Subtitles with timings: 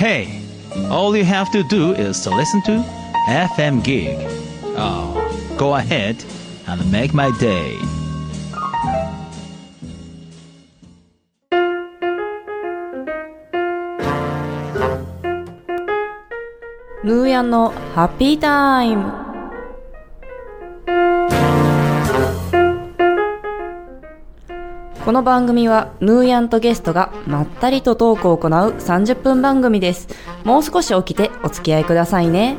[0.00, 0.42] Hey,
[0.90, 2.82] all you have to do is to listen to
[3.28, 4.16] FM Gig.
[4.76, 5.12] Oh,
[5.58, 6.24] go ahead
[6.66, 7.76] and make my day.
[17.02, 19.18] ヌーヤンのハッピータイム
[25.10, 30.06] この番組はヌーヤンとゲストがまったりとトークを行う30分番組です。
[30.44, 32.56] もう少し起きてお付き合いくださいね。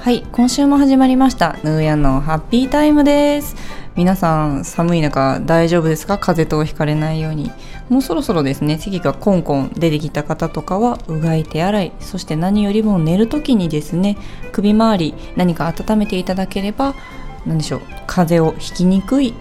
[0.00, 1.58] はい今週も始まりました。
[1.62, 3.67] ヌーヤンのハッピータイムです。
[3.98, 6.18] 皆さん寒い中大丈夫ですか？
[6.18, 7.50] 風邪とひかれないように。
[7.88, 8.78] もうそろそろですね。
[8.78, 11.92] 咳がコンコン出てきた方とかはうがい手洗い。
[11.98, 14.16] そして何よりも寝る時にですね
[14.52, 16.94] 首周り何か温めていただければ
[17.44, 19.34] 何でしょう風邪をひきにくい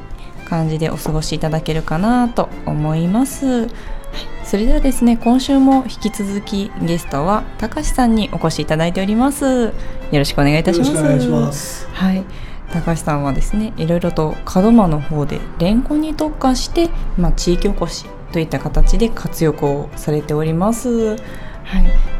[0.50, 3.70] 感じでお過ごしいただけるかなと思います。
[4.44, 9.46] それではですね今週も引き続きゲストはたかしさんにお越しいただいております。
[9.46, 9.72] よ
[10.14, 10.92] ろしくお願いいたします。
[10.94, 11.88] よろしくお願いします。
[11.90, 12.26] はい
[12.72, 21.18] 高橋さんはですねいろいろと門真の方でレンコンに特化して、まあ、地域おこしといった形で活用をされております、はい、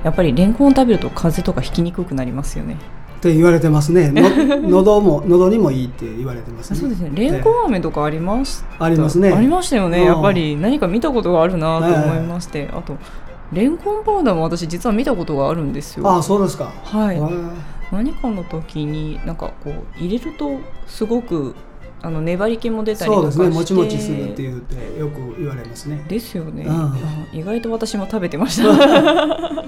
[0.04, 2.78] やっぱりレンコンを食べると風邪とかひきにくくなりますよね。
[3.18, 4.12] って言われてますね。
[4.14, 6.80] の喉も喉にもいいって言われてますね。
[6.80, 7.12] そうですね。
[7.16, 9.32] レンコン飴とかありますありますね。
[9.32, 10.00] ありましたよね。
[10.00, 10.06] うん。
[10.06, 12.96] やっぱり何か見たことがあるなと思いまして、あと
[13.52, 16.08] レンコンパウダーも私実は見たことがあるんですよ。
[16.08, 16.72] ああそうですか。
[16.84, 17.20] はい
[17.92, 21.56] 何かの時になんかこう入れるとすごく
[22.02, 23.50] あの粘り気も出たりそうですね。
[23.50, 26.06] もちもちするって言ってよく言われますね。
[26.08, 26.72] ですよね、うん。
[26.72, 26.96] あ
[27.34, 28.68] 意外と私も食べてました。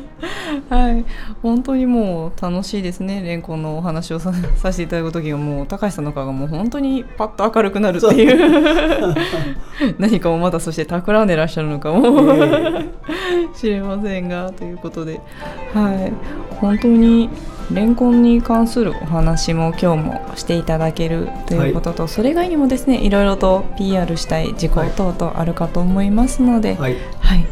[0.69, 1.05] はい。
[1.41, 3.23] 本当にもう楽しいですね。
[3.23, 9.15] レンコンのお話をささせていただく時がもう高橋さんの顔がもう本当にパッと明るくなるっていう。
[9.97, 12.35] 何かをまだそして企んでらっしゃるのかも。
[12.35, 12.89] いえいえ。
[13.57, 15.19] 知れませんがということで。
[15.73, 16.13] はい。
[16.57, 17.29] 本当に
[17.71, 23.09] レンコンに関するお話も今日もしていただけるということと、それ以外にもですねい。
[23.09, 26.97] ろいろと PR したい事項等々あるかと思いますので、はい。
[27.19, 27.45] はい。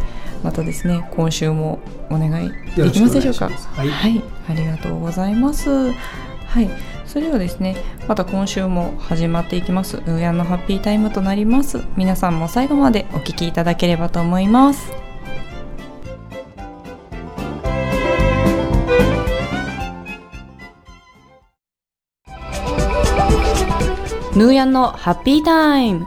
[0.43, 1.79] またですね今週も
[2.09, 3.49] お願いできますでしょうか？
[3.49, 3.89] はい。
[3.89, 5.91] はい、ありがとうございます。
[5.91, 6.69] はい。
[7.05, 7.75] それではですね
[8.07, 9.97] また今週も始まっていきます。
[9.97, 11.81] ウーヤンのハッピータイムとなります。
[11.95, 14.91] 皆さんも最後までお聞きいただければと思います
[24.37, 26.05] ヌーヤンのハッピータイム。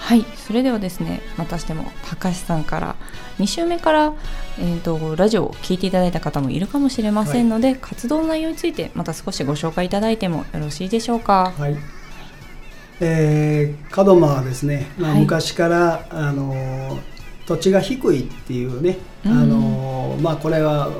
[0.00, 2.96] はいそれではですねまたしても高橋さんから
[3.38, 4.14] 2週目から、
[4.58, 11.52] えー、とラジオを聞いていただいた方もいるかもしれませんので、活動内容についてまた少しご紹介いただいてもよろしいでしょうか？
[11.58, 11.76] はい。
[13.04, 15.20] えー、門真はですね、まあ、はい。
[15.22, 17.12] 昔から、あのー
[17.44, 19.32] 土地が低いっていうね、うん。
[19.32, 20.90] あのーまあこれは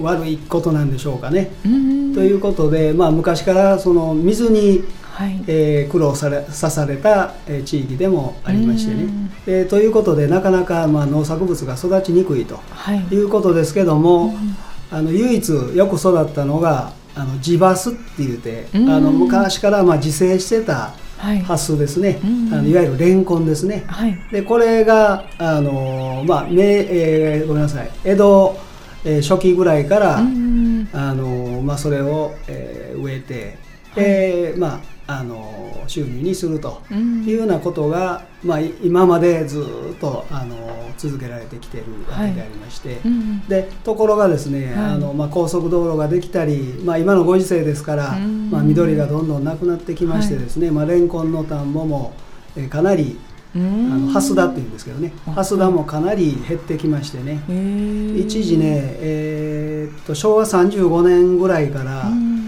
[0.00, 1.50] 悪いことなんでしょうかね。
[1.66, 2.14] うん。
[2.14, 5.44] ということで、まあ、昔からその水にはい。
[5.46, 9.02] えー苦労されさされた、えー地域でもありましてね。
[9.02, 9.30] うん。
[9.46, 13.00] えーということでなかなか、まあ、農作物が育ちにくいとはい。
[13.14, 14.56] いうことですけども、うん。
[14.90, 18.88] あの唯一よく育ったのがあの地バスって言って、うん。
[18.90, 20.94] あの昔からまあ自生してた
[21.24, 21.40] はい。
[21.40, 22.52] ハスですね、うん。
[22.54, 23.84] あのいわゆるレンコンですね。
[23.86, 24.18] はい。
[24.30, 27.90] でこれがあの、まあ明えーごめんなさい。
[28.04, 28.56] 江戸、
[29.06, 33.56] えー初期ぐらいから、うんあのまあ、それを、えー植えて、
[33.94, 37.24] でまあ、あの収入にするとうん。
[37.24, 40.56] いうようなことが、まあ、い今までずっとあの
[40.96, 44.74] 続けられてきているわけでありまして、うんでところがですね、はい。
[44.94, 48.50] あのまあ、高速道路ができたり、まあ、今のご時世ですから、うん。
[48.50, 52.12] まあ、緑がどんどんなくなってきましてですね、まあ、レンコンの田んぼも、
[52.56, 53.18] えーかなり
[53.54, 54.06] あうん。
[54.06, 57.40] のハスダっていうんですけどねあハスダもかなり減ってきましてね、
[58.18, 62.43] 一時ね、えーっと昭和35年ぐらいから、うん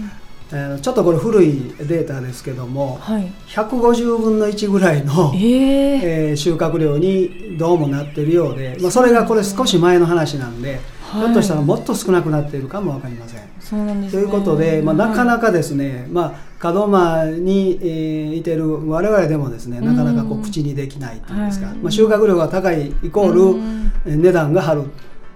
[0.51, 3.31] えーちょっとこれ古いデータですけどもはい。
[3.47, 5.99] 150分の1ぐらいの、えー。
[6.03, 10.79] えー収穫量にどうもなってるようで、まあ、それがこれ少し前の話なんで、
[11.11, 13.41] ひょっとしたらもっと少なくなっているかも分かりません。
[13.59, 21.75] そうなんです、ね、ということで、まあ、なかなか、かですね、まあ、門間に、えーいてる我々でもですねなかなかこううん口にできないというんですか、はい。
[21.77, 24.83] まあ、収穫量が高いイコール、値段が張る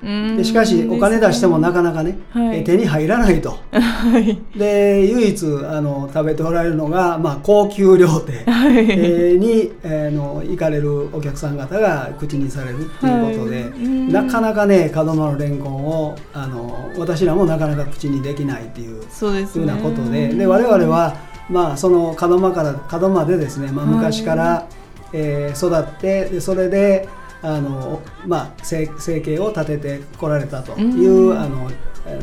[0.01, 2.57] でしかしお金出してもなかなかね、はい。
[2.57, 3.57] えー手に入らないと。
[3.71, 4.37] はい。
[4.57, 8.45] で唯一あの食べておられるのが、まあ、高級料亭、
[9.37, 13.69] に、えーの行かれるお客さん方が口にされるっていうことで、はい。
[13.69, 14.11] うん。
[14.11, 19.61] なかなかね門間のレンコンをあの私らもなかなか口にできないっていうそうですね。
[19.61, 21.15] ふうなことでで我々は、
[21.49, 24.65] まあ、その門間から門間でですね、まあ、はい昔から、
[25.13, 27.07] えー育ってでそれで
[27.41, 31.39] あの、まあ、生生計を立ててこられたという、うん。
[31.39, 31.71] あの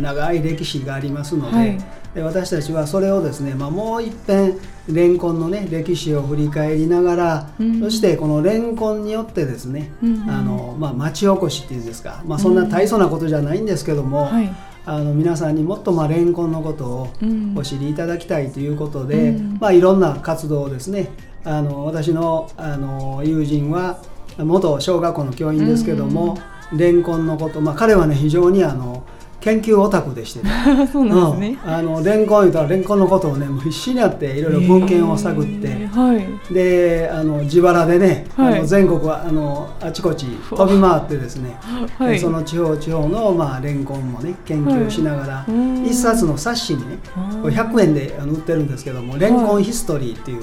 [0.01, 1.79] 長い歴史がありますので,、はい。
[2.15, 7.81] で私たちはそれをですね、まあ、もう一遍レンコンの、ね、歴史を振り返りながら、うん。
[7.81, 10.31] そしてこのレンコンによってですね、うん。
[10.31, 14.55] あのまあ、町おこしっていうんですか、まあ、そんな大層なことじゃないんですけども、はい。
[14.85, 17.55] あの皆さんにもっとまあレンコンのことをうん。
[17.57, 19.59] お知りいただきたいということで、うん。
[19.61, 21.11] まあ、いろんな活動をですね
[21.45, 24.03] あの私のあの友人は
[24.39, 26.39] 元小学校の教員ですけども、
[26.73, 29.05] レンコンのこと、まあ、彼はね非常にあの
[29.41, 30.51] 研究オタクでしてね。
[30.93, 31.71] そうなんですね、うん。
[31.71, 36.55] あのレンコン言うたらレンコンのことをねもう必死になっていろいろ文献を探って、えーはい。
[36.55, 38.59] であの自腹でね、はい。
[38.59, 41.57] あの全国はあのあちこち飛び回ってですね、
[41.99, 42.19] はい。
[42.19, 45.53] その地方地方の、まあ、レンコンもね研究しながら、はい。
[45.53, 45.85] うん。
[45.85, 46.99] 一冊の冊子にね
[47.41, 50.39] これ100円であの売ってるんですけども「レンコンヒストリー」ってい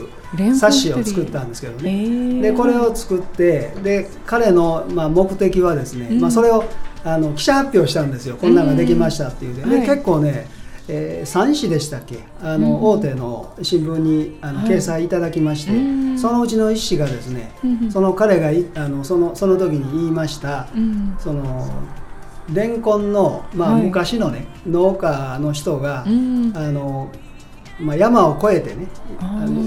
[0.50, 2.42] う冊子を作ったんですけどえね、ー。
[2.42, 6.22] でこれを作ってで彼の、まあ、目的はですね、うん。
[6.22, 6.64] まあ、それを
[7.06, 8.36] あの記者発表したんですよ。
[8.36, 9.88] こんなのができましたっていうで,で、はい。
[9.88, 10.48] 結構ね、
[10.88, 12.18] えー、3紙でしたっけ？
[12.42, 12.84] あの、うん。
[12.84, 14.70] 大手の新聞にあの、はい。
[14.70, 16.18] 掲載いただきまして、うん。
[16.18, 17.92] そのうちの1紙がですね、うん。
[17.92, 21.16] その彼がいあのそのその時に言いました、うん。
[21.20, 21.70] その
[22.52, 23.84] レンコンの、まあはい。
[23.84, 26.54] 昔のね農家の人が、うん。
[26.56, 27.12] あの
[27.80, 28.88] まあ、山を越えてね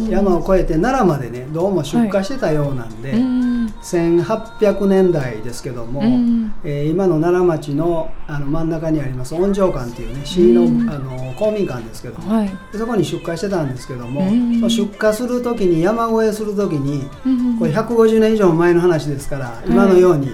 [0.09, 3.67] 山を越えて奈良までねどうも出荷してたようなんで、うん。
[3.83, 6.55] 1800年代ですけども、うん。
[6.65, 12.51] えー今の奈良町のあの真ん中にあります温城館っていうね市の,、うんあの公民館ですけども、はい。
[12.73, 14.23] でそこに出荷してたんですけども、
[14.69, 20.31] 出荷する時に山越えする時にうんこれ150年以上前の話ですから、今のように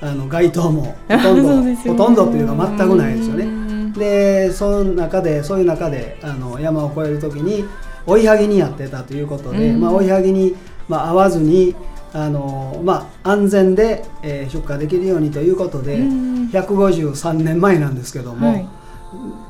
[0.00, 1.76] あの街灯もほとんど、 ね。
[1.86, 3.63] ほとんどっていうか全くないですよね。
[3.94, 7.64] うんでその中でそういう中であの山を越える時に
[8.06, 9.80] 追いはぎにやってたということで、うん。
[9.80, 10.54] まあ、追いはぎに、
[10.88, 11.74] まあ、合わずに
[12.12, 16.48] あの、まあ、安全で、えー出荷できるようにということで、うん。
[16.50, 18.68] 153年前なんですけども、はい。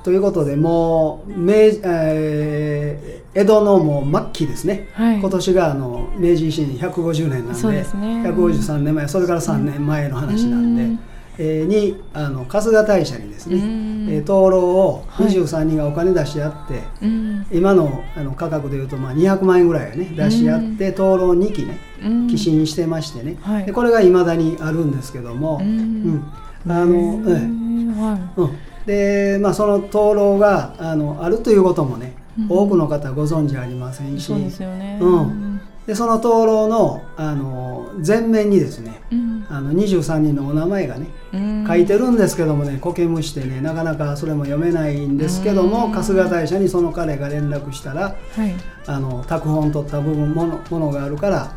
[0.04, 1.54] ということでもう明、
[1.84, 5.18] えー江戸のもう末期ですね、はい。
[5.18, 8.22] 今年があの明治維新150年なんでですね。
[8.24, 10.90] 153年前それから3年前の話なんで、うん。
[10.92, 14.08] えーにあの春日大社にですね、うん。
[14.10, 15.26] えー灯籠をはい。
[15.28, 17.46] 23人がお金出し合って、うん。
[17.50, 22.28] 今のあの価格でいうとまあ200万円ぐらいはね出し合って灯籠2基ねうん。
[22.28, 23.66] 寄進してましてね、はい。
[23.66, 26.22] でこれがいまだにあるんですけども、うん。
[26.66, 26.72] うん。
[26.72, 27.40] あの、へええ。
[27.40, 28.40] ーはい。
[28.40, 28.50] うん、
[28.86, 32.46] で、まあ、その灯籠があのあるということもね、うん。
[32.50, 34.26] 多くの方ご存知ありませんし。
[34.26, 34.98] そうですよね。
[35.00, 39.46] うんでその灯籠のあの前面にですねうん。
[39.50, 41.64] あの23人のお名前がねうん。
[41.66, 45.92] 書いてるんですけどもね苔むしてねなかなかそれも読めないんですけどもうん。
[45.92, 48.54] 春日大社にその彼が連絡したらはい。
[48.86, 51.54] あの拓本取った部分ものものがあるから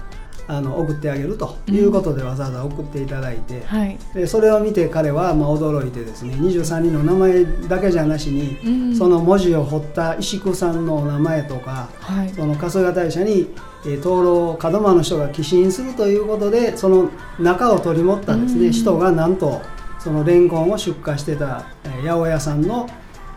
[0.49, 3.97] あの送ってあげるということでわざわざ送っていただいて、はい。
[4.13, 8.95] でそれを見て彼はまあ驚いてですね23人の名前だけじゃなしに、うん。
[8.95, 12.29] その文字を彫った石工さんのお名前とかはい。
[12.29, 13.49] その春日大社に、
[13.85, 18.71] えー灯籠を門真の人が寄進するということでその中を取り持ったですね、うん。
[18.71, 19.61] 人がなんと
[19.99, 22.87] そのレンコンを出荷してた、えー八百屋さんの、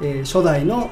[0.00, 0.90] えー初代の、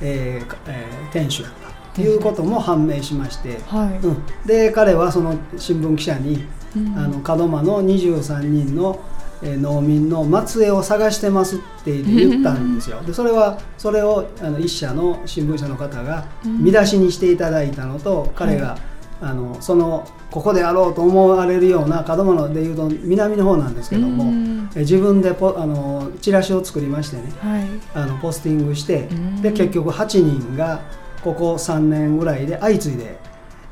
[0.00, 1.42] えーかえー店主。
[1.42, 1.65] だったと
[2.02, 4.06] いうことも判明しまして、はい。
[4.06, 6.44] うん、で彼はその新聞記者に
[6.76, 6.98] うん。
[6.98, 9.00] あの門真の23人の、
[9.42, 13.02] えー農民の末裔を探してますって言ったんですよ。
[13.02, 16.64] でそれはそれをあの一社の新聞社の方がうん。
[16.64, 18.78] 見出しにしていただいたのと、彼が、
[19.20, 24.70] あのそのここであろうと思われるような門真のでいうと南の方なんですけども、うん。
[24.74, 27.64] え自分でポあのチラシを作りましてねはい。
[27.94, 29.42] あのポスティングしてうん。
[29.42, 30.80] で結局8人が
[31.26, 33.18] ここ3年ぐらいで相次いで、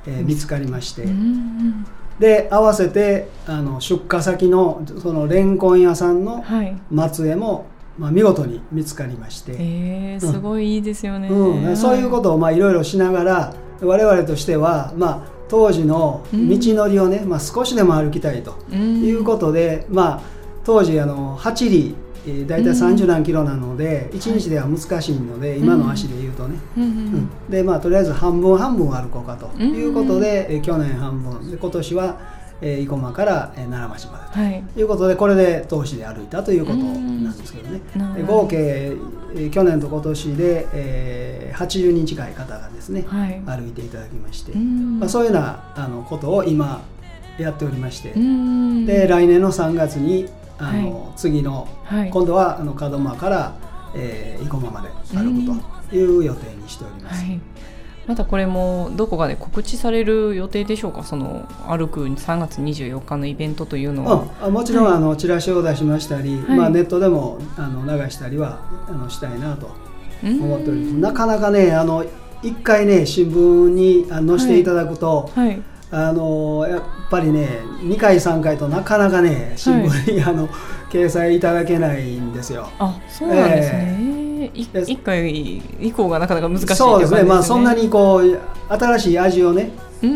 [0.06, 1.04] えー見つかりまして。
[1.04, 1.86] うん
[2.18, 6.76] で合わせてあの出荷先のそのレンコン屋さんのはい。
[6.90, 7.66] 松江も、
[7.98, 11.28] まあ、見事に見つかりまして、えーすごいいいですよね。
[11.28, 16.38] うん、そういうことをまあいろいろしながら我々としては、まあ、当時の道
[16.74, 19.02] のりをね、まあ、少しでも歩きたいとうん。
[19.02, 20.20] いうことで、まあ、
[20.64, 31.50] 当時あの8里えー、大体30何キロなので、うん、1日では難しいので、今の足で言うとね、うん、うん、でまあとりあえず半分半分歩こうかということで、えー、去年半分。
[31.50, 32.18] で今年は、
[32.60, 37.80] えー、生駒から、えー、奈良町までと、はい、いうことでこれで投資で歩いたということなんですけどね、
[38.26, 46.82] 合計、えー、去年と今年で、えー、80人近い方がですね、はい、歩いていただきまして、まあ、そういうようなあのことを今
[47.38, 48.14] やっておりまして。
[48.14, 53.54] で来年の3月にあの、はい、次の、はい、今度はあの門真から、
[53.94, 57.24] えー、生駒まで歩くという予定にしております。
[57.24, 57.40] はい。
[58.06, 61.04] またこれもどこかで告知される予定でしょうか？
[61.04, 64.26] その歩く3月24日のイベントというのは。
[64.42, 69.70] あもちろん、はい、あのチラシを出しましたり、はい、まあ、ネットでもあの流したりはあのしたいなと
[70.22, 70.96] 思っております。
[70.98, 72.04] なかなかねあの
[72.42, 76.66] 一回ね新聞に載せていただくと、はい、あの
[77.14, 80.48] ぱりね2回3回となかなかね新聞に、はい、あの
[80.90, 82.68] 掲載いただけないんですよ。
[82.78, 83.98] あそうなんですね、
[84.42, 86.74] えー、1回以降がなかなか難しいね。
[86.74, 87.22] そうですね。
[87.22, 89.70] まあそんなにこう新しい味をね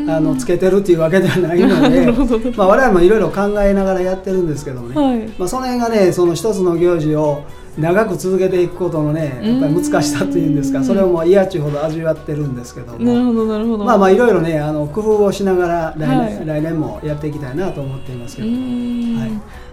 [0.08, 2.12] あのつけてるっていうわけではないので、
[2.56, 7.44] まあ、我々もいろいろ考えながらやってるんですけどね、はい、まあ、その辺がねその一つの行事を
[7.78, 10.82] 長く続けていくことのねやっぱり難しさというんですか。
[10.82, 12.98] それをもう嫌ちほど味わってるんですけども。
[12.98, 13.84] なるほどなるほど。
[13.84, 18.48] まあまあいろいろねあの工夫をしながら来年はい、来年もやっていきたいなと思っていますけど。
[18.48, 19.68] はい。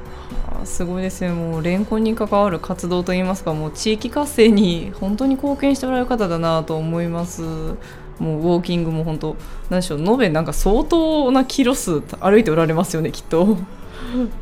[0.66, 7.42] すごいですねもうレンコンに関わる活動といいますかもう地域活性に本当に貢献しておられる方だなと思います。
[8.18, 9.36] もうウォーキングも本当
[9.70, 10.00] 何でしょう。
[10.02, 13.46] 延べなんか相当なキロ数歩いておられますよねきっと。
[13.46, 13.58] も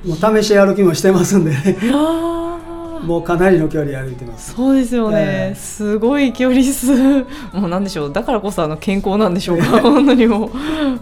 [0.06, 1.78] う試し歩きもしてますんでね
[3.04, 4.54] もうかなりの距離歩いてます。
[4.54, 6.94] そうですよね、えー、すごい距離数。
[7.54, 8.14] もうなんでしょう。
[8.14, 9.82] だからこそあの健康なんでしょうか。
[9.82, 10.50] 本当にもう。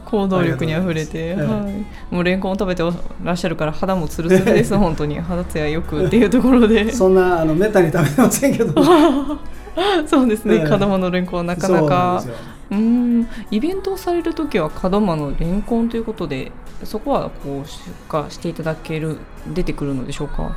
[0.05, 2.83] 行動力にあふれて、はい、もうレンコンを食べて
[3.23, 5.19] らっしゃるから肌もつるつるです本当に。
[5.19, 6.91] 肌ツヤよくっていうところで。
[6.93, 8.83] そんなあのめったに食べてませんけど。
[10.05, 12.23] そうですね、えー、門真のレンコンはなかなか。
[12.71, 13.27] うん。
[13.51, 16.51] イベントをされる時は門真のレンコンということで
[16.83, 19.17] そこはこう出荷していただける
[19.53, 20.55] 出てくるのでしょうか？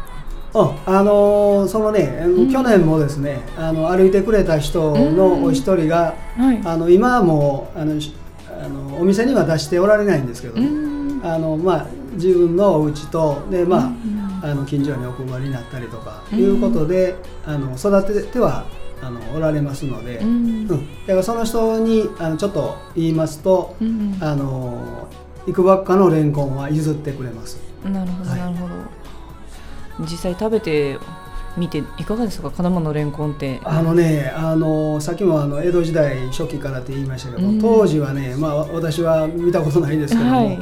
[0.55, 6.47] あのー、そのね、うん、去年もですねあの歩いてくれた人のお一人が、うん。
[6.47, 8.01] はい、あの今はもうあの
[8.63, 13.89] あのお店には出しておられないんですけど、うん、あのまあ、自分のお家とで、ま
[14.43, 18.67] ああの近所にお配りになったりとかいうことで、あの育てては
[19.03, 20.69] あのおられますので、うん。
[20.69, 23.75] だからその人にあのちょっと言いますと、
[24.21, 25.09] あの
[25.47, 27.59] 行くばっかのレンコンは譲ってくれます。
[27.85, 29.04] なるほど、はい、なるほど
[30.01, 30.99] 実際食べて
[31.57, 32.51] 見ていかがですか？
[32.51, 33.61] 金間のレンコンって。
[33.65, 40.59] あのねあのさっきもあの江戸時代初期からって言いましたけど、うん、当時はね、まあ、私は見たことないですけども、はい、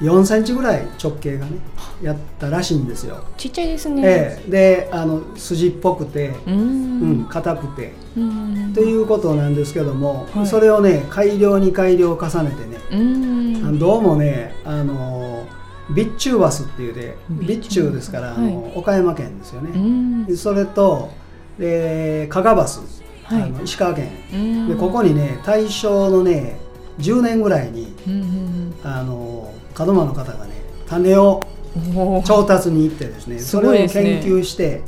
[0.00, 1.52] 4センチぐらい直径がね
[2.00, 3.24] やったらしいんですよ。
[3.36, 7.26] ちっちゃいですね、ええ、であの筋っぽくてうん。
[7.28, 7.92] 硬、くて。
[8.74, 12.64] ということなんですけども、はい、それをね改良に改良を重ねて
[12.96, 15.46] ねどうもねあの
[15.88, 20.34] 備中バスっていうで備中ですから、あの岡山県ですよね。
[20.36, 21.10] それと
[21.58, 22.80] で加賀バス、
[23.24, 24.68] はい、あの石川県。
[24.68, 26.58] でここにね大正のね
[26.98, 27.94] 10年ぐらいに、
[28.82, 30.52] あの門真の方がね
[30.86, 31.42] 種を
[32.24, 33.88] 調達に行ってですねそれを研
[34.22, 34.82] 究して、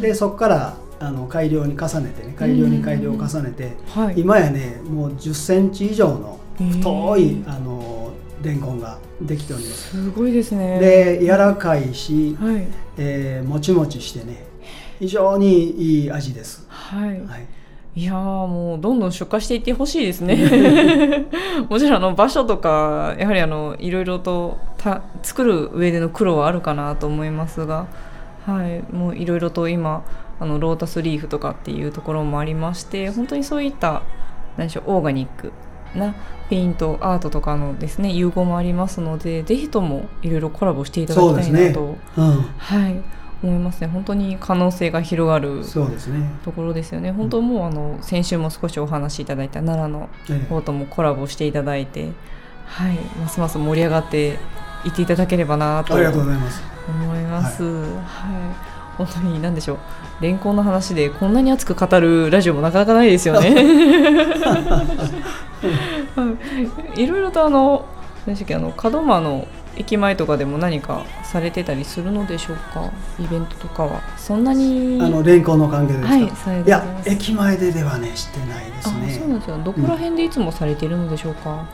[0.00, 3.76] でそこからあの改良に重ねてね改良に改良を重ねて、
[4.16, 8.01] 今やねもう1 0センチ以上の太いあの
[8.42, 9.90] レンコンができております。
[9.90, 10.78] すごいですね。
[10.78, 12.66] で柔らかいし、はい、
[12.98, 14.44] えー、もちもちしてね
[14.98, 16.66] 非常にいい味です。
[16.68, 17.46] はい、はい。
[17.94, 20.36] いやもうどんどん出荷していってほしいですね。
[21.68, 27.86] もちろんあの場所とかやはりあのいろいろとた作る上での苦労はあるかなと思いますが、
[28.46, 30.04] はい、もういろいろと今
[30.40, 34.02] あのロータスリーフとかっていうところもありまして本当にそういった
[34.56, 35.52] 何でしょうオーガニック
[35.94, 36.14] な
[36.48, 41.98] ペイントアートとかのですね融合もありますのでぜひともいろいろコラボしていただきたいなと、ね。
[42.16, 43.02] うん、はい
[43.42, 43.88] 思いますね。
[43.88, 47.10] 本当に可能性が広がるそうです、ね、ところですよね。
[47.10, 50.08] 本当もうあの先週も少しお話しいただいた奈良の
[50.48, 52.12] 方ともコラボしていただいて、ええ、
[52.66, 54.38] はいますます盛り上がって
[54.84, 56.62] いっていただければなと思います。
[57.64, 58.72] はい、はい。
[58.96, 59.78] 本当に何でしょう。
[60.20, 63.56] レンコンの話でこんなに熱く語るラジオもなかなかないですよね。
[66.96, 67.86] いろいろとあの
[68.26, 72.92] 何でしたっけあの門真の駅前とかでも何かされてたりするのでしょうか？
[73.18, 74.02] イベントとかは。
[74.18, 79.18] そんなにあのレンコンの関係ですか、はい、いや駅前でではねしてないですね。
[79.18, 79.58] そうなんですよ。
[79.64, 81.66] どこら辺でいつもされているのでしょうか、うん。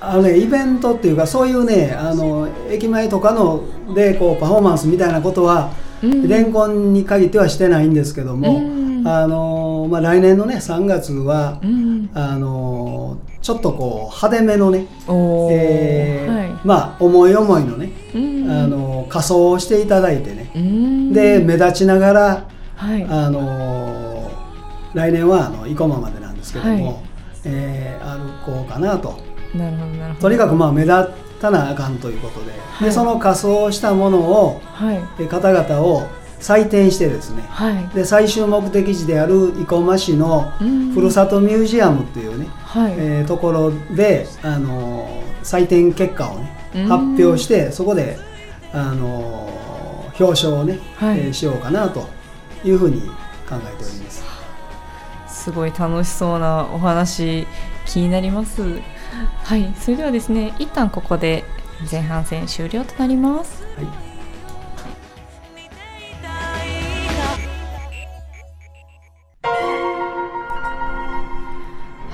[0.00, 3.64] あのね、イベントっていうかそういうねあの駅前とかの
[3.94, 6.28] でこうパフォーマンスみたいなことはうん。
[6.28, 12.10] レンコンに限ってはしてないんですけども、うんあのまあ、来年のね3月は、うん。
[12.14, 14.86] あのちょっとこう派手めのね、
[15.50, 16.60] えーはい。
[16.64, 18.50] まあ思い思いのね、うん。
[18.50, 21.12] あの仮装をしていただいてね、うん。
[21.12, 23.04] で目立ちながら、はい。
[23.04, 24.30] あの
[24.94, 26.96] 来年はあの生駒までなんですけども、はい。
[27.44, 29.18] えー歩こうかなと。
[29.54, 30.20] なるほどなるほど。
[30.28, 30.94] とにかくまあ目立
[31.40, 32.88] たなあかんということで,、はい。
[32.88, 34.96] でその仮装したものをはい。
[35.18, 36.02] えー方々を
[36.42, 37.44] 採点してですね。
[37.48, 37.88] はい。
[37.94, 40.92] で最終目的地である生駒市のうん。
[40.92, 42.94] ふるさとミュージアムっていうね、はい。
[42.96, 46.86] えーところで、あのー採点結果をねうん。
[46.86, 48.18] 発表してそこで、
[48.72, 51.20] あのー表彰をね、はい。
[51.20, 52.06] えーしようかなと
[52.64, 53.06] いうふうに考
[53.50, 54.24] えております。
[55.28, 57.46] すごい楽しそうなお話
[57.86, 58.62] 気になります。
[59.44, 59.72] はい。
[59.80, 61.44] それではですね一旦ここで
[61.90, 63.62] 前半戦終了となります。
[63.76, 64.11] はい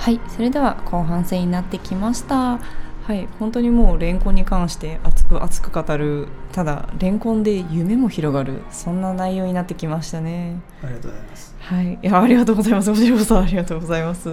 [0.09, 2.59] はいそれでは後半戦になってきました
[3.05, 11.55] はい本当にもうレンコンに関して熱く熱く語るただレンコンで夢も広がるそんな内容になってきましたねありがとうございます。
[11.61, 12.91] はい、いやありがとうございます。
[12.91, 14.31] こちらこそありがとうございます。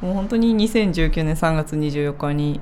[0.00, 2.60] もう本当に2019年3月24日に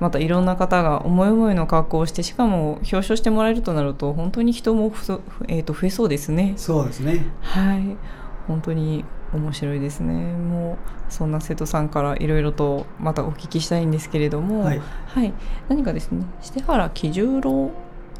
[0.00, 6.54] またいろんな方が思い思いの格好をしてしかも表彰してもらえるとなると本当に人もふそ、えー、と増えそうですね。
[6.56, 7.26] そうですね。
[7.42, 7.98] はい
[8.46, 10.12] 本当に面白いですね。
[10.14, 14.80] もうそんな瀬戸さんからいろいろとまたお聞きしたいんですけれども、はい。
[15.06, 15.32] はい、
[15.68, 16.24] 何かですね。
[16.40, 17.70] して原喜十郎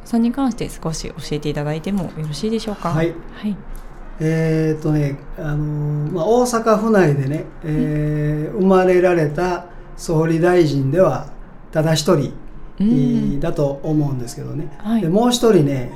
[0.05, 2.91] さんに関して少し教えていただいてもよろしいでしょうか？
[2.91, 3.15] はい。
[3.33, 3.57] はい、
[4.21, 9.67] えーっとね、あのーまあ、大阪府内でね、えー生まれられた
[9.97, 11.27] 総理大臣では
[11.73, 12.33] ただ一人、
[12.81, 13.41] うん。
[13.41, 15.03] だと思うんですけどね、はい。
[15.03, 15.91] でもう一人ね、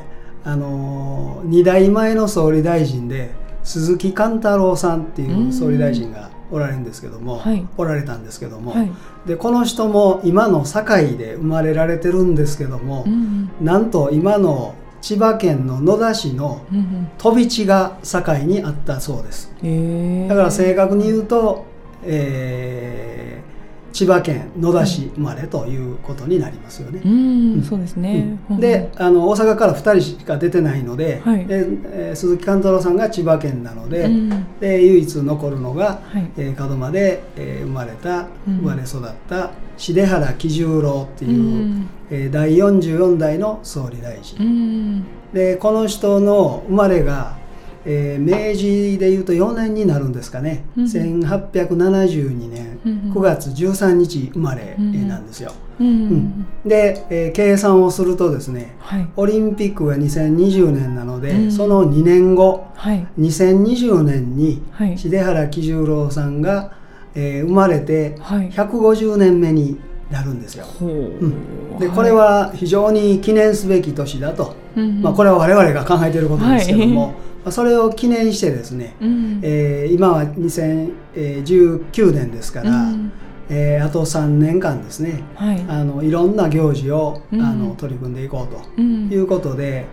[0.45, 3.31] あのー、2代前の総理大臣で
[3.67, 7.67] 鈴木貫太郎さんっていう総理大臣がおられるんですけども、はい。
[7.77, 8.91] おられたんですけども、はい。
[9.27, 17.11] でこの人も今の堺で生まれられてるんですけども、うんなんと今の千葉県の野田市のうんうん。
[17.19, 19.53] 飛び地が堺にあったそうです。
[19.63, 21.67] へえだから正確に言うと、
[22.05, 23.56] えー
[23.97, 27.63] 千葉県野田市生まれということになりますよね、うん、うん。
[27.63, 28.39] そうですね。
[28.51, 28.61] うん。
[28.61, 31.47] であの大阪から2人しか出てないので,、はい。
[31.47, 34.59] でえー鈴木貫太郎さんが千葉県なので,、うん。
[34.61, 36.31] で唯一残るのが、はい。
[36.37, 38.59] えー門真で、えー生まれたうん。
[38.59, 41.89] 生まれ育った重原喜十郎っていう、うん。
[42.11, 45.05] えー第44代の総理大臣、うん。
[45.33, 47.39] でこの人の生まれが、
[47.89, 50.85] えー明治でいうと4年になるんですかね、うん。
[50.85, 55.53] 1872年うん9月13日生まれうんなんですよ。
[55.79, 59.09] うんうんで、えー計算をするとですねはい。
[59.17, 61.53] オリンピックが2020年なので、うん。
[61.53, 63.07] その2年後はい。
[63.19, 64.97] 2020年にはい。
[64.97, 66.73] 重原喜十郎さんが、
[67.15, 68.51] えー生まれてはい。
[68.51, 69.79] 150年目に
[70.11, 70.65] なるんですよ。
[70.65, 70.91] ほう。
[70.91, 71.79] うん。
[71.79, 77.11] でこれ、は非常に記念すべき年だと、うんまあ、これは我々が考えていることですけども、はい。
[77.47, 79.41] まあ、それを記念してですね、うん。
[79.43, 83.13] えー今は2019年ですから、うん。
[83.49, 85.23] えーあと3年間ですね。
[85.35, 85.65] はい。
[85.69, 87.41] あのいろんな行事を、うん。
[87.43, 89.09] あの取り組んでいこうとうん。
[89.11, 89.87] いうことで、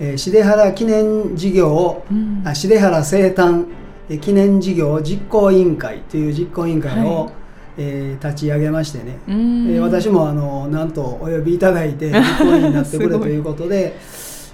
[0.00, 2.42] えー重原記念事業を、うん。
[2.44, 3.64] あ重原生誕
[4.08, 7.32] えー記念事業実行委員会という実行委員会を、はい
[7.82, 9.70] えー立ち上げましてね、うん。
[9.70, 13.96] えー私もあのなんとお呼びいただいて実行委員になってくれということで、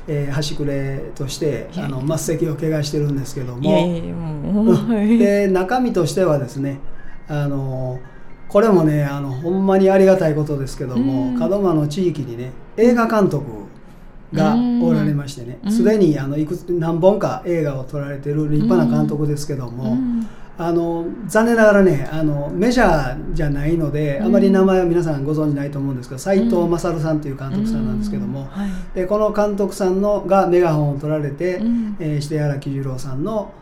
[0.06, 3.60] えー端くれとしてあの末席を怪我してるんですけども。
[5.18, 6.78] で中身としてはですね
[7.28, 7.98] あの
[8.48, 11.36] これもねあのほんまにありがたいことですけども、うん。
[11.36, 13.44] 門真の地域にね映画監督
[14.32, 15.58] がおられましてね。
[15.64, 15.72] うん。
[15.72, 20.28] すで、にあのいくつ何本か映画を撮られてる立派な監督ですけども、うん
[20.58, 24.26] あの残念ながらねあのメジャーじゃないので、うん。
[24.26, 28.46] あまり名前は皆さんご存じないと思うんですけど斎藤勝さんという監督さんなんですけども、うん。
[28.46, 28.70] はい。
[28.94, 31.96] でこの監督さんのがメガホンを取られて、うん。
[32.00, 33.52] えー重原喜十郎さんの、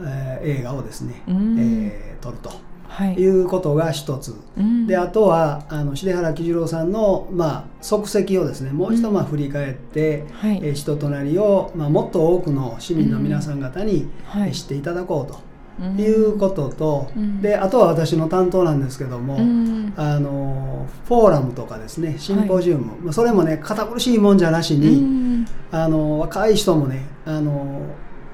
[0.00, 1.56] えー映画をですね、うん。
[1.58, 2.50] えー撮ると
[2.88, 3.14] はい。
[3.14, 4.34] いうことが一つ。
[4.58, 4.88] うん。
[4.88, 10.56] であとはあの重原喜十郎さんの、まあ、足跡をですねもう一度まあ振り返って、はい。
[10.64, 14.48] えー人となりを、まあ、もっと多くの市民の皆さん方に、はい。
[14.48, 15.34] えー知っていただこうと。
[15.34, 15.49] うん
[15.98, 17.40] いうことと、うん。
[17.40, 19.92] であとは私の担当なんですけども、うん。
[19.96, 25.46] あのフォーラムとかですねシンポジウム、まあそれもね堅苦しいもんじゃなしに、うん。
[25.70, 27.82] あの若い人もねあの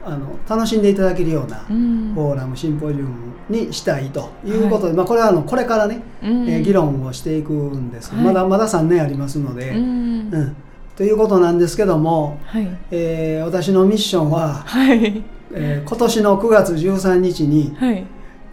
[0.04, 2.12] あの楽しんでいただけるような、うん。
[2.14, 3.10] フォーラムシンポジウム
[3.48, 6.48] にしたいということで、まあ、これはあのこれからね、うん。
[6.48, 8.24] えー議論をしていくんですはい。
[8.24, 9.78] まだまだ3年ありますので、うん。
[9.78, 10.56] うん。
[10.96, 12.68] ということなんですけども、はい。
[12.90, 18.04] えー私のミッションは、はいえー今年の9月13日にはい。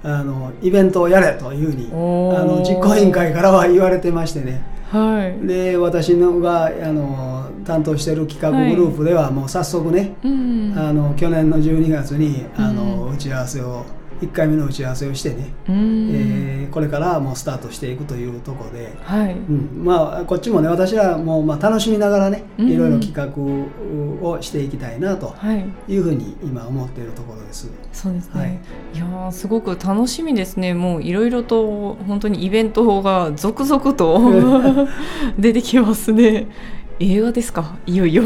[0.05, 4.61] あのイベントをやれというふうにあの実行委員会からは言われてましてね。
[4.91, 5.47] はい。
[5.47, 13.13] で私のがあの担当している企画グループではもう早速ね、うんあの去年の12月にあの、うん。
[13.13, 13.85] 打ち合わせを
[14.23, 16.09] 1回目の打ち合わせをしてね、うん。
[16.13, 19.33] えーこれからもうスタートしていくというところで、はい。
[19.33, 22.69] うん、まあこっちもね私はもうまあ楽しみながらねうん。
[22.71, 25.65] いろいろ企画をしていきたいなとはい。
[25.87, 27.69] いうふうに今思っているところです。
[27.91, 28.59] そうですね、はい。
[28.95, 30.73] い、やーすごく楽しみですね。
[30.73, 34.19] もういろいろと本当にイベントが続々と
[35.37, 36.47] 出てきますね。
[36.99, 37.75] 映画ですか？
[37.85, 38.23] いよいよ。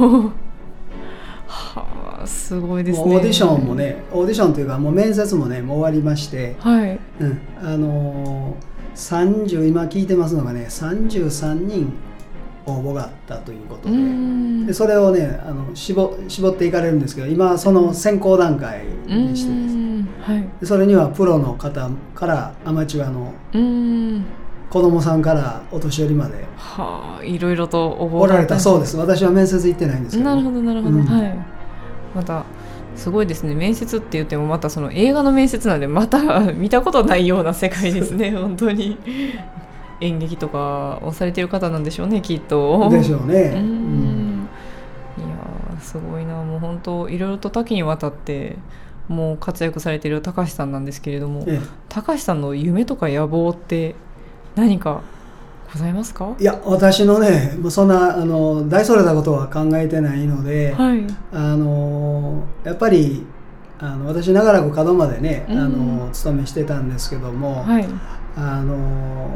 [1.47, 1.85] はあ
[2.27, 3.15] すごいですね。
[3.15, 6.99] オーディションもねオーディションというかもう面接もねもう終わりまして、はい。
[7.19, 11.93] うん、あのー、30今聞いてますのがね33人
[12.65, 13.97] 応募があったということうで。
[13.97, 14.65] ん。
[14.65, 20.05] でそれをねあの絞絞っていかれるんですけど今その選考段階うんにしてですね。
[20.21, 20.47] はい。
[20.59, 24.25] でそれにはプロの方からアマチュアのうん。
[24.69, 26.45] 子供さんからお年寄りまで。
[26.57, 28.97] はあいろいろとおられたそうでです。
[28.97, 30.29] 私は面接行ってないんですけど。
[30.29, 31.05] なるほどなるほど、うん。
[31.05, 31.56] はい
[32.15, 32.45] また
[32.95, 33.53] すごいですね。
[33.53, 38.31] 面接って言ってもまたその映画の面接なんでまた 見たことないような世界ですね。
[38.31, 38.97] 本当に。
[39.99, 42.87] 演劇とかをされてる方なんでしょうねきっと。
[42.91, 46.35] でしょうね、いやーすごいな。
[46.35, 48.57] もう本当いろいろと多岐にわたって
[49.07, 51.59] もう活躍されている高橋さんなんですけれどもえ。
[51.89, 53.95] 高橋さんの夢とか野望って
[54.55, 55.01] 何か
[55.73, 56.35] ございますか？
[56.39, 61.05] えいや私のねそんなあの大それたことは考えてないので、はい。
[61.31, 63.25] あのやっぱり
[63.79, 65.57] あの私長らく門真でね、うん。
[65.59, 67.85] あの勤めしてたんですけども、はい。
[68.35, 69.35] あのや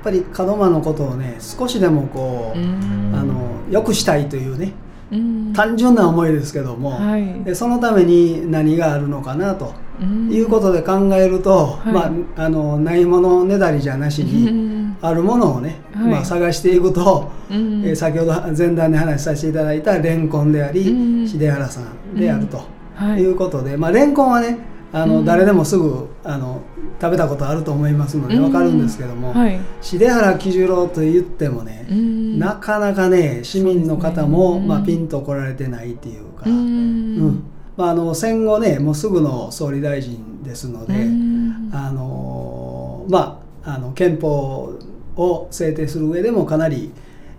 [0.00, 3.12] っぱり門真のことをね少しでもこう、うん。
[3.14, 3.34] あの
[3.70, 4.72] 良くしたいというね
[5.10, 5.52] うん。
[5.52, 7.44] 単純な思いですけども、はい。
[7.44, 9.66] でそのために何があるのかなと。
[9.66, 9.72] うん
[10.04, 11.88] いうことで考えると、い。
[11.88, 14.96] まあ、あのないものねだりじゃなしうに、ん。
[15.00, 16.10] あるものをね、はい。
[16.10, 17.84] まあ、探していくと、うん。
[17.84, 21.28] えー先ほど前段で話しさせていただいたレンコンであり、うん。
[21.28, 22.60] 秀原さんであると
[22.94, 23.20] はい。
[23.20, 24.58] いうことで、まあ、レンコンはね
[24.92, 25.24] あの、うん。
[25.24, 26.60] 誰でもすぐあの
[27.00, 28.42] 食べたことあると思いますのでうん。
[28.44, 29.58] わかるんですけども、はい。
[29.80, 32.38] 秀原喜十郎と言ってもね、うん。
[32.38, 34.66] なかなかね市民の方も、ね。
[34.66, 37.42] まあ、ピンと来られてないっていうか、ううんん
[37.76, 41.70] まあ、あの戦後ねもうすぐの総理大臣ですので、うん。
[41.72, 44.78] あのまああの憲法
[45.16, 46.90] を制定する上でもかなり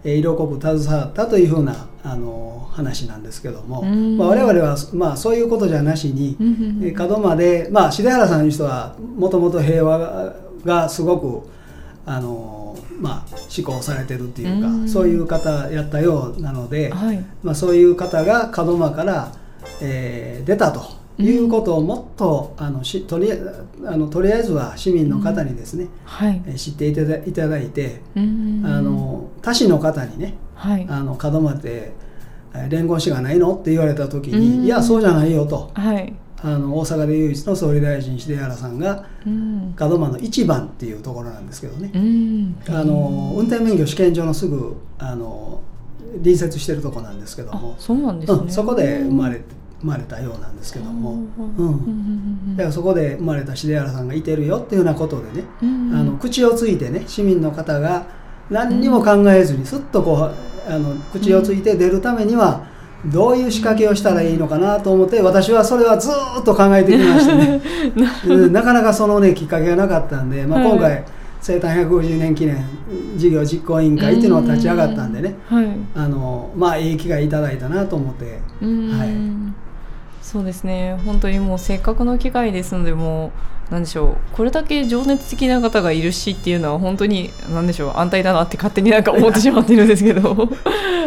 [0.03, 4.17] えー色濃く携わったというふうなあの話なんですけども、うん。
[4.17, 11.47] まあ、我々は、まあ、そういうことじゃなしに、門真で、まあ、重原さんの人はもともと平和ががすごく
[12.05, 14.89] あの、まあ、思考されてるっていうか、うん。
[14.89, 17.23] そういう方やったようなので、はい。
[17.43, 19.31] まあ、そういう方が門真から、
[19.81, 20.81] えー出たと
[21.21, 23.35] いうことをもっと、あのしとりあ
[23.85, 26.41] あのとりあえずは市民の方にですね、はい。
[26.47, 28.63] えー知っていただいただいて、うん。
[28.65, 30.85] あの他市の方にねはい。
[30.89, 31.91] あの門真って
[32.53, 34.65] えー連合しがないのって言われた時に、うん。
[34.65, 35.71] いやそうじゃないよと。
[35.73, 36.13] はい。
[36.45, 39.75] あの大阪で唯一の総理大臣重原さんがうん。
[39.79, 42.55] 門真の一番っていうところなんですけどね、うん。
[42.67, 45.61] あの運転免許試験場のすぐあの
[46.17, 48.39] 隣接してるとこなんですけどあも、そうなんですね。
[48.39, 49.41] うん、そこで生まれ
[49.81, 58.05] 生まれたようなんですけども、うんうんだからそこで生まれた重原さんがいてるよっていうようなことでね、うんあの口をついてね市民の方が
[58.49, 62.65] 何にも考えずにすっとこうあの口をついて出るためには
[63.05, 67.61] どういう仕掛けをしたらいいのかなと思って私はそれはずーっと考えてきましてね
[68.27, 71.05] うんなかなかそのねきっかけがなかったんで、まあ、はい今回
[71.43, 72.65] 生誕150年記念
[73.17, 75.35] 事業実行委員会っていうのが立ち上がったんでね。
[75.47, 75.67] はい。
[75.93, 78.39] あのまあいい機会いただいたなと思って。
[78.61, 78.97] うん。
[78.97, 79.09] はい。
[80.21, 80.97] そうですね。
[81.05, 83.33] 本当にもうせっかくの機会ですのでも
[83.69, 84.17] うなんでしょう。
[84.31, 87.97] これだけ情熱的な方がいるしっていうのは本当になんでしょう。
[87.97, 90.33] 安泰だなって勝手になんか思ってしまっているんですけど。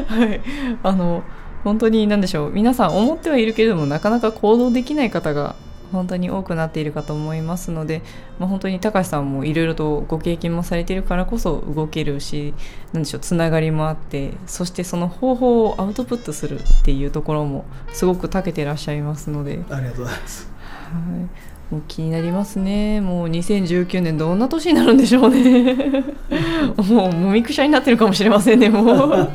[0.07, 0.41] はい。
[0.83, 1.23] あの
[1.65, 2.51] 本当になんでしょう。
[2.53, 5.57] 皆さん思ってはいるけれどもなかなか行動できない方が
[5.97, 8.03] 本当に多くなっているかと思いますので、
[8.39, 12.55] まあ、本当に高橋さんもいろいろとご経験もされているからこそ動けるし
[12.93, 20.49] なんでしょうつながりもあってそしてその方法をアウトプットするっていうところもすごく長けてらっしゃいますので、ありがとうございます。
[20.87, 23.01] はい、もう気になりますね。
[23.01, 26.05] もう2019年どんな年になるんでしょうね。
[26.79, 28.71] もうもみくしゃになってるかもしれませんね。
[28.71, 29.29] もう。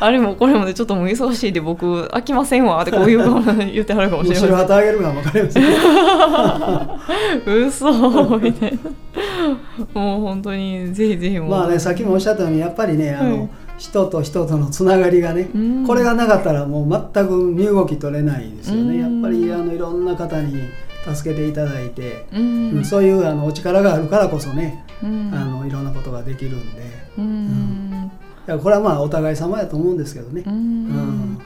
[0.00, 2.82] あれもこれもねちょっともう忙しいで僕飽きませんわ。
[2.82, 3.40] ってこういうかも
[3.72, 4.50] 言ってはるかもしれません。
[4.50, 5.62] 後ろ旗あげるかも分かりません。
[7.44, 8.38] けど嘘。
[8.40, 8.78] みたい
[9.94, 11.50] なもう本当にぜひぜひもう。
[11.50, 13.48] まあねさっきもおっしゃったようにやっぱりねあの、はい。
[13.78, 15.86] 人と人とのつながりがね、うん。
[15.86, 19.22] これがなかったらもう全く身動き取れないですよね、うん。
[19.22, 20.62] やっぱりあのいろんな方に
[21.14, 25.30] 助けていただいて、ううんんそういうあのお力があるからこそね、うん。
[25.34, 26.82] あのいろんなことができるんで。
[27.18, 28.10] うん。
[28.46, 30.42] これはまあお互い様やと思うんですけどね。
[30.46, 30.50] う。
[30.50, 30.88] うん。
[30.88, 31.40] ん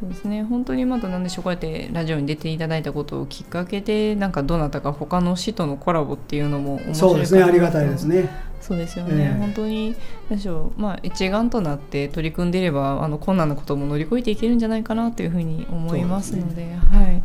[0.00, 0.42] そうですね。
[0.44, 8.30] 本当にまた何でしょうこうやってラジオに出ていただいたことをきっかけでなんかどなたか他の市とのコラボっていうのも面白いですねありがたいですね。
[8.60, 9.38] そうですよね、ええ。
[9.38, 9.96] 本当に
[10.28, 17.22] 何でしょう、まあ、一丸となって取り組んでいればあの困難なことも乗り越えていけるんじゃないかなというふうに思いますのではい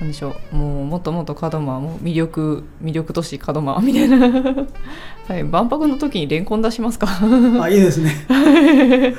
[0.00, 0.56] なんでしょう。
[0.56, 3.80] もうもっともっと門真も魅力魅力都市門真。
[3.82, 4.18] みたいな、
[5.28, 7.06] はい、万博の時にレンコン出しますか？
[7.60, 8.10] あいいですね。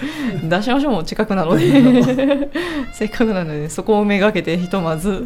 [0.50, 0.91] 出しましょう。
[0.94, 2.50] もう近くなので。
[2.94, 5.24] せっかくなのでそこをめがけてひとまず。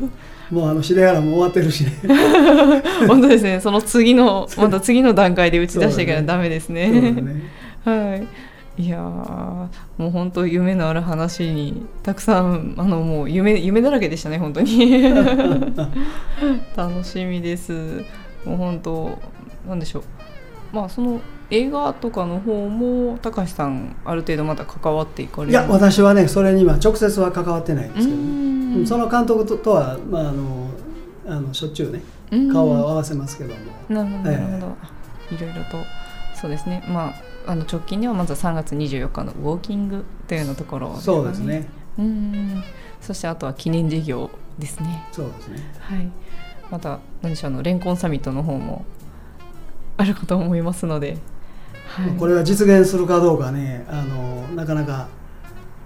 [0.51, 1.93] もうあのシレハラも終わってるしね。
[3.07, 3.61] 本当ですね。
[3.61, 6.89] その次のまた次の段階で打ち出していかないとダメですね。
[6.91, 7.41] そうですね。
[7.85, 8.27] はい。
[8.77, 9.69] いやーも
[10.07, 15.01] う本当夢のある話にたくさんあのもう夢夢だらけでしたね本当に。
[16.75, 18.03] 楽しみです。
[18.43, 19.17] もう本当
[19.67, 20.03] なんでしょう。
[20.73, 25.51] まあその映画とかの方も高橋さんある程度また関わっていかれる。
[25.51, 28.23] いや私はねそれには直接は関わってないんですけどね。
[28.77, 28.85] うん。
[28.85, 30.69] その監督ととは、まあ、あの
[31.27, 32.51] あのしょっちゅうねうん。
[32.51, 35.77] 顔は合わせますけども、なるほどええなるほど、いろいろと
[36.35, 36.83] そうですね。
[36.89, 37.13] まあ
[37.47, 42.63] あの直近ではまずは3月24日のウォーキングというようなところそうですねうん
[43.01, 45.05] そしてあとは記念事業ですね。
[45.11, 46.09] そうですねはい。
[46.71, 48.83] また何でしょうあのレンコンサミットの方も
[49.97, 51.17] あるかと思いますので、
[51.87, 52.09] はい。
[52.17, 55.07] これが実現するかどうかねあのなかなか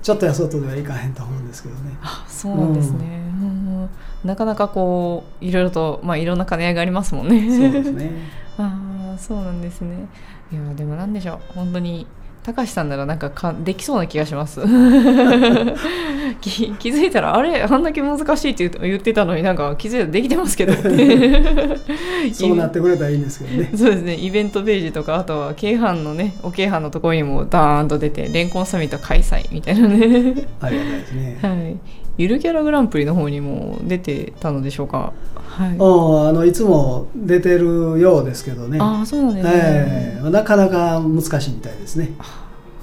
[0.01, 3.21] ちょっとやそっとではいかへんと思うんですけどねあそうなんですね。
[3.41, 3.89] うん
[4.23, 7.49] なかなかこういろいろとまあいろんな兼ね合いがありますもんね。
[7.49, 8.11] そうですね
[8.57, 8.77] あ
[9.13, 10.07] あそうなんですね。
[10.51, 11.53] いやでもなんでしょう。
[11.53, 12.07] 本当に
[12.43, 14.61] 高橋さんならなんかかできそうな気がします。
[16.41, 20.73] 気気づいたらあれあんだけ難しいって言ってたのになんか気づいたらできてますけど。
[22.31, 23.71] そうなってくれたらいいんですけどね。
[23.75, 24.15] そうですね。
[24.15, 30.47] イベントページとかあとは京阪のねお京阪のところにもダーンと出てレンコンサミット開催みたいなね。
[30.61, 31.37] ありがたいですね。
[31.41, 42.11] はいゆるキャラグランプリの方にも出てたのでしょうかはいうんあのいつも出てるようですけどねああそうなんですね、ええなかなか難しいみたいですね。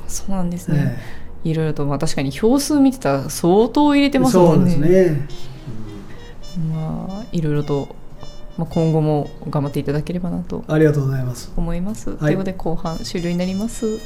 [0.09, 0.99] そうなんですね、
[1.45, 4.71] えいろいろとまあ確かに票数見てたら相当入れてえますもんね。
[4.71, 5.29] そうですね。
[6.73, 7.95] まあいろいろと、
[8.57, 11.53] まあ、今後も頑張っていただければなとありがとうございます。
[11.55, 12.17] 思います。
[12.17, 13.99] ということで後半終了になります。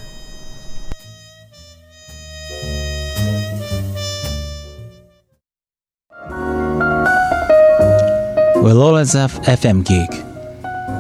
[8.71, 10.15] We'll always have FM gig.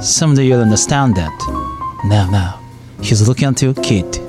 [0.02, 1.30] Someday you'll understand that.
[2.04, 2.58] Now, now,
[3.00, 4.20] he's looking at you, kid.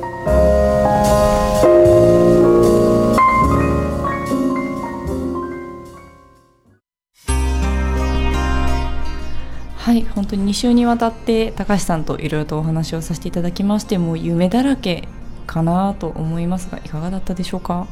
[9.75, 15.08] はい本当に2週にわたって高橋さんといろいろとお話をさせていただきましてもう夢だらけ
[15.47, 17.88] かなと思いますがいかがだったでしょうか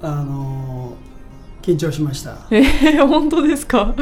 [0.00, 0.96] あの
[1.68, 2.36] 緊張しました。
[2.50, 3.94] えー、本当ですか？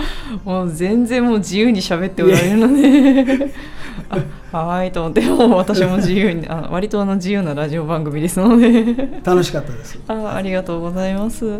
[0.45, 2.69] もう全然もう自由に喋っておられるの
[3.39, 3.53] で
[4.53, 8.85] あはーいと思ってもう私も自由にあ割とあの自由なラジオ番組ですので
[9.25, 9.99] 楽しかったです。
[10.07, 11.59] あありがとうございます。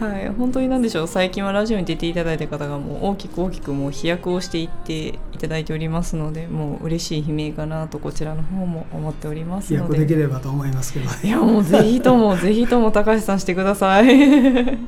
[0.00, 14.04] はい、本当に何でしょう最近はラジオに出ていただいた方がもう大きく大きくもう飛躍をしていっていただいておりますのでもう嬉しい悲鳴かなとこちらの方も思っておりますの飛躍できでればと思いますけど、いやもうぜひともぜひとも高橋さんしてください。
[14.06, 14.78] はい。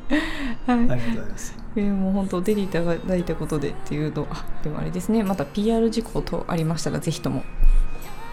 [0.68, 1.56] ありがとうございます。
[1.76, 5.22] えーもう本当出ていただいたことでっていうとあでもあれですね。
[5.22, 7.44] また PR 事項とありましたらぜひとも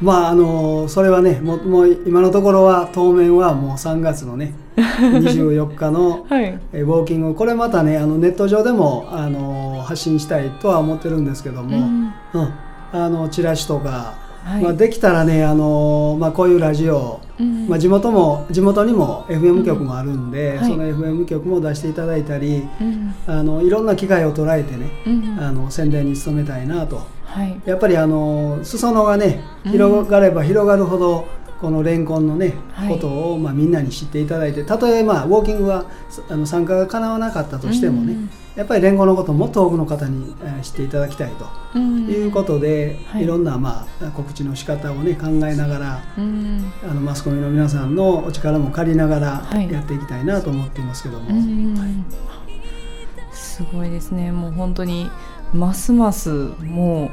[0.04, 6.60] まああのそれはねもうもう今のところは当面はもう3月のね 24日のはい。
[6.74, 12.14] えウォーキングこれまたねあのネット上でもあの発信したいとは思ってるんですけども、うん。
[12.34, 12.54] うん。
[12.92, 14.64] あのチラシとか、はい。
[14.64, 17.68] まあ、できたらねあの、まあ、こういうラジオ、うん。
[17.68, 20.70] まあ、地元も地元にも FM 局もあるんで、はい。
[20.70, 23.14] その FM 局も出していただいたりうん。
[23.28, 25.40] あのいろんな機会を捉えてねうん。
[25.40, 27.02] あの宣伝に努めたいなと
[27.34, 27.62] はい。
[27.66, 29.72] やっぱりあの裾野がねうん。
[29.72, 31.28] 広がれば広がるほど、
[31.60, 32.94] このレンコンのね、はい。
[32.94, 35.86] ことを、まあ、みんなに知っていただいてたとえ、まあ、ウォーキングは
[36.30, 43.24] あの参加が叶わなかったとしてもね、うんやっぱりレンコンのことをもっと多くの方に、えー知っていただきたいとうんいうことで、はい。
[43.24, 49.72] い、ろんな、まあ、告知の仕方をね考えながらうんあのマスコミの皆さんのお力も借りながらはい。
[49.72, 52.06] やっていきたいなと思っていますけども、うん。
[53.32, 54.32] すごいですね。
[54.32, 55.10] もう本当に
[55.54, 56.30] ますます
[56.62, 57.12] も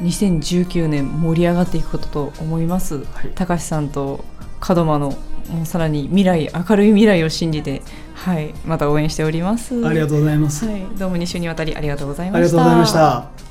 [0.00, 3.30] う2019年盛り上がっていくことと思います、はい。
[3.34, 4.24] 高橋さんと
[4.66, 5.16] 門真の
[5.50, 7.82] もうさらに未来明るい未来を信じて
[8.14, 9.86] はいまた応援しております。
[9.86, 12.38] ありがとうございます、はい、どうも2週にわたりありがとうございました。
[12.38, 12.92] ありがとうございまし
[13.38, 13.43] た